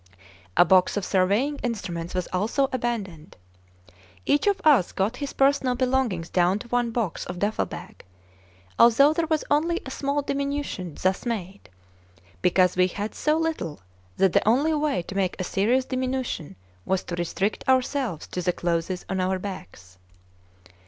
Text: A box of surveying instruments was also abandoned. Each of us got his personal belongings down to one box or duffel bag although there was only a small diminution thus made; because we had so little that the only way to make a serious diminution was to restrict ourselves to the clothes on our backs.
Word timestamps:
A 0.57 0.65
box 0.65 0.97
of 0.97 1.05
surveying 1.05 1.57
instruments 1.57 2.15
was 2.15 2.27
also 2.33 2.69
abandoned. 2.73 3.37
Each 4.25 4.47
of 4.47 4.59
us 4.63 4.91
got 4.91 5.17
his 5.17 5.31
personal 5.33 5.75
belongings 5.75 6.27
down 6.27 6.57
to 6.57 6.67
one 6.69 6.89
box 6.89 7.23
or 7.27 7.33
duffel 7.33 7.67
bag 7.67 8.03
although 8.79 9.13
there 9.13 9.27
was 9.27 9.45
only 9.51 9.79
a 9.85 9.91
small 9.91 10.23
diminution 10.23 10.95
thus 10.99 11.23
made; 11.23 11.69
because 12.41 12.75
we 12.75 12.87
had 12.87 13.13
so 13.13 13.37
little 13.37 13.79
that 14.17 14.33
the 14.33 14.49
only 14.49 14.73
way 14.73 15.03
to 15.03 15.13
make 15.13 15.35
a 15.39 15.43
serious 15.43 15.85
diminution 15.85 16.55
was 16.83 17.03
to 17.03 17.13
restrict 17.15 17.63
ourselves 17.69 18.25
to 18.25 18.41
the 18.41 18.51
clothes 18.53 19.05
on 19.07 19.21
our 19.21 19.37
backs. 19.37 19.99